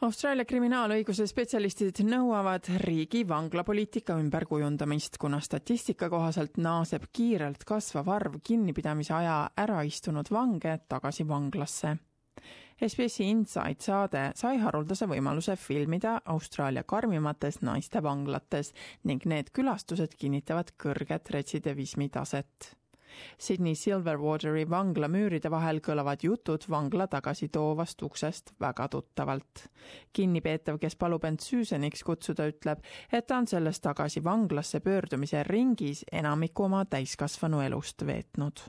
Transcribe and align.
Austraalia 0.00 0.46
kriminaalõiguse 0.48 1.26
spetsialistid 1.28 1.98
nõuavad 2.08 2.70
riigi 2.80 3.20
vanglapoliitika 3.28 4.14
ümberkujundamist, 4.16 5.18
kuna 5.20 5.42
statistika 5.44 6.08
kohaselt 6.08 6.56
naaseb 6.56 7.04
kiirelt 7.12 7.66
kasvav 7.68 8.08
arv 8.08 8.38
kinnipidamise 8.40 9.12
aja 9.18 9.34
ära 9.60 9.82
istunud 9.84 10.32
vange 10.32 10.78
tagasi 10.88 11.28
vanglasse. 11.28 11.92
SBS-i 12.80 13.28
Inside 13.28 13.84
saade 13.84 14.24
sai 14.40 14.56
haruldase 14.64 15.04
võimaluse 15.04 15.58
filmida 15.60 16.16
Austraalia 16.32 16.86
karmimates 16.88 17.60
naistevanglates 17.60 18.72
ning 19.04 19.28
need 19.28 19.52
külastused 19.52 20.16
kinnitavad 20.16 20.72
kõrget 20.80 21.28
retsidivismi 21.36 22.08
taset 22.08 22.72
Sydney 23.38 23.74
Silverwateri 23.74 24.66
vangla 24.70 25.08
müüride 25.08 25.50
vahel 25.50 25.80
kõlavad 25.84 26.22
jutud 26.24 26.64
vangla 26.70 27.06
tagasitoovast 27.10 28.02
uksest 28.02 28.54
väga 28.60 28.88
tuttavalt. 28.88 29.68
kinnipeetav, 30.12 30.78
kes 30.78 30.96
palub 30.96 31.24
end 31.24 31.40
süüseniks 31.40 32.02
kutsuda, 32.04 32.46
ütleb, 32.50 32.82
et 33.12 33.26
ta 33.26 33.38
on 33.38 33.46
selles 33.46 33.80
tagasi 33.80 34.24
vanglasse 34.24 34.80
pöördumise 34.80 35.42
ringis 35.46 36.04
enamiku 36.12 36.64
oma 36.64 36.84
täiskasvanu 36.84 37.60
elust 37.60 38.06
veetnud. 38.06 38.60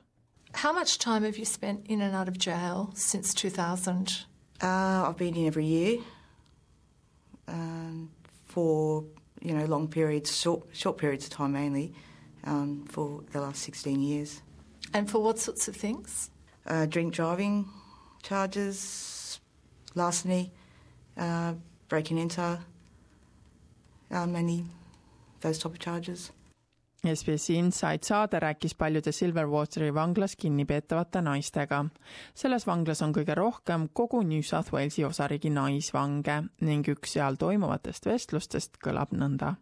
How 0.53 0.73
much 0.73 0.97
time 0.99 1.23
have 1.23 1.38
you 1.38 1.45
spent 1.45 1.88
in 1.88 2.02
and 2.02 2.16
out 2.16 2.27
of 2.27 2.38
jail 2.38 2.89
since 2.94 3.33
2000? 3.33 4.25
Uh, 4.61 5.08
I've 5.08 5.17
been 5.17 5.35
in 5.35 5.47
every 5.47 5.66
year 5.66 5.99
um, 7.47 8.09
for 8.47 9.03
you 9.41 9.53
know 9.53 9.66
long 9.66 9.88
periods, 9.88 10.35
short 10.35 10.63
short 10.71 10.97
periods 10.97 11.25
of 11.25 11.31
time 11.31 11.53
mainly. 11.53 11.94
Um, 12.45 12.86
for 12.90 13.23
the 13.31 13.40
last 13.40 13.62
16 13.63 14.02
years. 14.02 14.41
And 14.94 15.09
for 15.09 15.22
what 15.23 15.40
sorts 15.40 15.68
of 15.68 15.76
things? 15.76 16.30
Uh, 16.66 16.86
drink 16.86 17.14
driving 17.14 17.66
charges, 18.23 19.40
larceny, 19.95 20.52
uh, 21.17 21.54
breaking 21.90 22.17
into, 22.17 22.59
uh, 24.12 24.27
many 24.27 24.66
those 25.42 25.58
type 25.59 25.73
of 25.73 25.80
charges. 25.80 26.31
SBS 27.03 27.50
Inside 27.50 28.03
saade 28.03 28.39
rääkis 28.39 28.76
paljude 28.76 29.11
Silverwateri 29.11 29.94
vanglas 29.94 30.36
kinnipeetavate 30.36 31.22
naistega. 31.22 31.86
selles 32.36 32.67
vanglas 32.67 33.02
on 33.02 33.14
kõige 33.14 33.36
rohkem 33.36 33.89
kogu 33.94 34.22
New 34.22 34.42
South 34.42 34.73
Walesi 34.73 35.03
osariigi 35.05 35.50
naisvange 35.50 36.44
ning 36.61 36.88
üks 36.88 37.14
seal 37.14 37.36
toimuvatest 37.36 38.05
vestlustest 38.05 38.78
kõlab 38.86 39.17
nõnda 39.17 39.55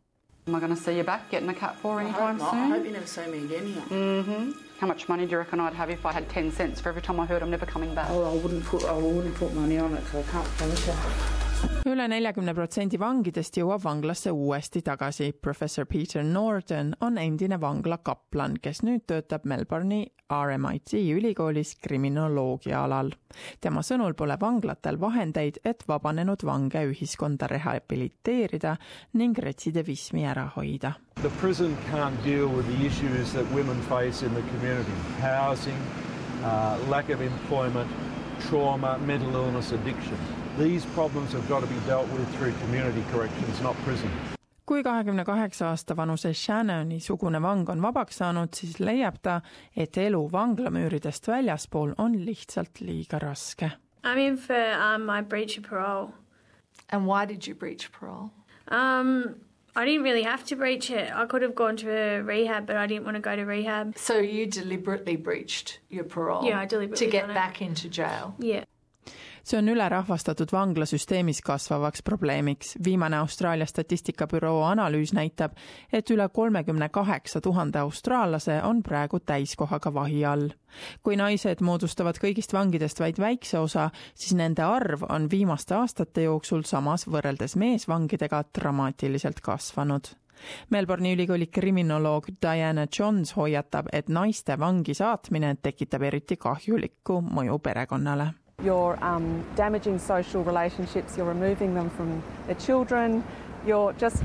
Am 0.47 0.55
I 0.55 0.59
going 0.59 0.75
to 0.75 0.81
see 0.81 0.97
you 0.97 1.03
back 1.03 1.29
getting 1.29 1.49
a 1.49 1.53
cat 1.53 1.75
four 1.77 1.99
anytime 1.99 2.41
I 2.41 2.51
soon? 2.51 2.59
I 2.59 2.67
hope 2.69 2.85
you 2.85 2.91
never 2.91 3.05
see 3.05 3.27
me 3.27 3.43
again. 3.45 3.73
Mm-hmm. 3.89 4.51
How 4.79 4.87
much 4.87 5.07
money 5.09 5.25
do 5.25 5.31
you 5.31 5.37
reckon 5.37 5.59
I'd 5.59 5.73
have 5.73 5.89
if 5.89 6.05
I 6.05 6.13
had 6.13 6.27
10 6.29 6.51
cents 6.51 6.79
for 6.79 6.89
every 6.89 7.01
time 7.01 7.19
I 7.19 7.25
heard 7.25 7.43
I'm 7.43 7.51
never 7.51 7.65
coming 7.65 7.93
back? 7.93 8.09
Oh, 8.09 8.23
I 8.23 8.41
wouldn't 8.41 8.65
put 8.65 8.83
I 8.85 8.93
wouldn't 8.93 9.35
put 9.35 9.53
money 9.53 9.77
on 9.77 9.93
it 9.93 10.03
because 10.05 10.27
I 10.27 10.31
can't 10.31 10.47
promise 10.57 10.87
you. 10.87 10.93
Üle 11.89 12.05
neljakümne 12.07 12.53
protsendi 12.55 12.99
vangidest 12.99 13.57
jõuab 13.57 13.81
vanglasse 13.83 14.31
uuesti 14.31 14.81
tagasi. 14.81 15.31
professor 15.41 15.85
Peter 15.85 16.23
Norton 16.23 16.93
on 17.01 17.17
endine 17.17 17.57
vangla 17.61 17.97
kaplan, 17.97 18.55
kes 18.61 18.83
nüüd 18.83 19.03
töötab 19.07 19.43
Melbourne'i 19.43 20.05
RMIT 20.31 20.93
ülikoolis 20.93 21.75
kriminoloogia 21.81 22.83
alal. 22.83 23.11
tema 23.61 23.81
sõnul 23.81 24.13
pole 24.13 24.37
vanglatel 24.39 24.99
vahendeid, 24.99 25.59
et 25.65 25.83
vabanenud 25.87 26.43
vange 26.45 26.85
ühiskonda 26.91 27.47
rehabiliteerida 27.47 28.77
ning 29.13 29.37
retsidivismi 29.37 30.25
ära 30.25 30.45
hoida. 30.55 30.93
The 31.21 31.31
prison 31.41 31.77
can't 31.91 32.23
deal 32.23 32.47
with 32.47 32.67
the 32.67 32.85
issues 32.85 33.33
that 33.33 33.45
women 33.51 33.81
face 33.89 34.25
in 34.25 34.33
the 34.33 34.43
community 34.53 34.91
housing, 35.19 35.77
uh, 36.43 36.77
lack 36.89 37.09
of 37.09 37.21
employment, 37.21 37.89
trauma, 38.49 38.97
mental 38.97 39.35
illness, 39.35 39.71
addiction. 39.71 40.38
These 40.57 40.85
problems 40.87 41.33
have 41.33 41.47
got 41.47 41.61
to 41.61 41.67
be 41.67 41.79
dealt 41.87 42.07
with 42.09 42.27
through 42.37 42.53
community 42.61 43.03
corrections, 43.11 43.61
not 43.61 43.75
prison. 43.85 44.09
kui 44.69 44.83
kahekümne 44.83 45.23
kaheksa 45.25 45.67
aasta 45.67 45.95
vanuse 45.97 46.29
Shannoni 46.33 46.99
sugune 47.01 47.39
vang 47.41 47.69
on 47.69 47.81
vabaks 47.81 48.19
saanud, 48.21 48.53
siis 48.53 48.75
leiab 48.79 49.15
ta, 49.25 49.39
et 49.75 49.97
elu 49.97 50.19
vanglamüüridest 50.31 51.27
väljaspool 51.27 51.95
on 51.97 52.13
lihtsalt 52.25 52.81
liiga 52.81 53.19
raske. 53.19 53.71
I'm 54.03 54.19
in 54.19 54.37
for 54.37 54.61
um, 54.73 55.05
my 55.05 55.21
breach 55.21 55.57
of 55.57 55.63
parole. 55.63 56.11
And 56.89 57.07
why 57.07 57.25
did 57.25 57.47
you 57.47 57.55
breach 57.55 57.91
parole? 57.91 58.29
Um, 58.67 59.35
I 59.75 59.85
didn't 59.85 60.03
really 60.03 60.23
have 60.23 60.43
to 60.45 60.55
breach 60.55 60.91
it. 60.91 61.11
I 61.15 61.25
could 61.25 61.41
have 61.41 61.55
gone 61.55 61.75
to 61.77 61.89
a 61.89 62.21
rehab, 62.21 62.67
but 62.67 62.75
I 62.77 62.85
didn't 62.85 63.05
want 63.05 63.15
to 63.15 63.21
go 63.21 63.35
to 63.35 63.45
rehab. 63.45 63.97
So 63.97 64.17
you 64.19 64.45
deliberately 64.45 65.15
breached 65.15 65.79
your 65.89 66.03
parole 66.03 66.45
Yeah, 66.45 66.59
I 66.59 66.65
deliberately 66.65 67.07
to 67.07 67.11
get 67.11 67.27
back 67.27 67.61
into 67.61 67.89
jail. 67.89 68.35
Yeah. 68.39 68.65
See 69.43 69.57
on 69.59 69.69
ülerahvastatud 69.69 70.51
vanglasüsteemis 70.51 71.41
kasvavaks 71.41 72.03
probleemiks. 72.03 72.75
viimane 72.83 73.17
Austraalia 73.17 73.65
statistikabüroo 73.65 74.63
analüüs 74.63 75.13
näitab, 75.13 75.51
et 75.93 76.09
üle 76.09 76.29
kolmekümne 76.29 76.89
kaheksa 76.89 77.41
tuhande 77.41 77.79
austraallase 77.79 78.61
on 78.63 78.83
praegu 78.83 79.19
täiskohaga 79.19 79.93
vahi 79.93 80.25
all. 80.25 80.49
kui 81.03 81.15
naised 81.15 81.61
moodustavad 81.61 82.17
kõigist 82.21 82.53
vangidest 82.53 82.99
vaid 82.99 83.19
väikse 83.19 83.59
osa, 83.59 83.89
siis 84.15 84.33
nende 84.33 84.63
arv 84.63 85.03
on 85.09 85.29
viimaste 85.31 85.75
aastate 85.75 86.23
jooksul 86.23 86.63
samas 86.63 87.07
võrreldes 87.07 87.55
meesvangidega 87.55 88.43
dramaatiliselt 88.59 89.39
kasvanud 89.41 90.13
Melbourne'i 90.69 91.13
ülikooli 91.13 91.47
kriminoloog 91.47 92.27
Diana 92.41 92.87
Johns 92.99 93.35
hoiatab, 93.35 93.89
et 93.93 94.09
naiste 94.09 94.59
vangi 94.59 94.93
saatmine 94.93 95.55
tekitab 95.61 96.05
eriti 96.11 96.37
kahjulikku 96.37 97.21
mõju 97.21 97.59
perekonnale 97.63 98.29
You're 98.63 98.97
um, 99.03 99.45
damaging 99.55 99.99
social 99.99 100.43
relationships, 100.43 101.17
you're 101.17 101.25
removing 101.25 101.73
them 101.73 101.89
from 101.89 102.23
their 102.45 102.55
children, 102.55 103.23
you're 103.65 103.93
just 103.93 104.23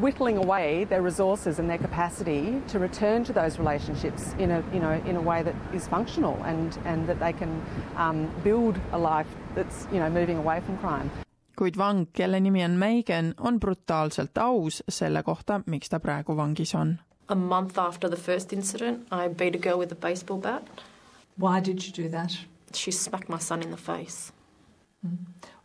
whittling 0.00 0.38
away 0.38 0.84
their 0.84 1.02
resources 1.02 1.58
and 1.58 1.68
their 1.68 1.78
capacity 1.78 2.62
to 2.68 2.78
return 2.78 3.24
to 3.24 3.32
those 3.32 3.58
relationships 3.58 4.34
in 4.38 4.50
a, 4.50 4.64
you 4.72 4.80
know, 4.80 4.92
in 5.04 5.16
a 5.16 5.20
way 5.20 5.42
that 5.42 5.54
is 5.74 5.86
functional 5.86 6.40
and, 6.44 6.78
and 6.84 7.06
that 7.06 7.20
they 7.20 7.32
can 7.32 7.62
um, 7.96 8.30
build 8.42 8.78
a 8.92 8.98
life 8.98 9.26
that's 9.54 9.86
you 9.92 9.98
know, 9.98 10.08
moving 10.08 10.38
away 10.38 10.60
from 10.60 10.78
crime. 10.78 11.10
kuid 11.62 11.76
vang, 11.76 12.06
kelle 12.12 12.40
nimi 12.40 12.62
on 12.64 12.78
Megan, 12.78 13.34
on 13.38 13.60
brutaalselt 13.60 14.38
aus 14.38 14.82
selle 14.88 15.22
kohta, 15.22 15.60
miks 15.66 15.88
ta 15.88 16.00
praegu 16.00 16.34
vangis 16.34 16.74
on. 16.74 16.98
A 17.28 17.34
month 17.34 17.78
after 17.78 18.08
the 18.08 18.16
first 18.16 18.52
incident, 18.52 19.06
I 19.10 19.28
beat 19.28 19.54
a 19.54 19.58
girl 19.58 19.78
with 19.78 19.92
a 19.92 19.94
baseball 19.94 20.38
bat. 20.38 20.66
Why 21.36 21.60
did 21.60 21.86
you 21.86 21.92
do 21.92 22.08
that? 22.08 22.36
She 22.74 22.90
smacked 22.90 23.28
my 23.28 23.38
son 23.38 23.62
in 23.62 23.70
the 23.70 23.76
face. 23.76 24.32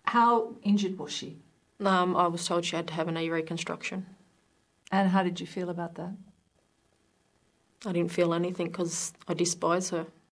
How 0.04 0.56
injured 0.64 0.98
was 0.98 1.12
she? 1.12 1.38
Um, 1.80 2.16
I 2.16 2.28
was 2.28 2.46
told 2.46 2.66
she 2.66 2.76
had 2.76 2.88
to 2.88 2.94
have 2.94 3.08
a 3.08 3.12
knee 3.12 3.30
reconstruction. 3.30 4.06
And 4.92 5.10
how 5.10 5.24
did 5.24 5.40
you 5.40 5.46
feel 5.46 5.70
about 5.70 5.96
that? 5.96 6.14
I 7.86 7.92
didn't 7.92 8.12
feel 8.12 8.34
anything 8.34 8.68
because 8.68 9.14
I 9.28 9.34
despise 9.34 9.90
her. 9.92 10.08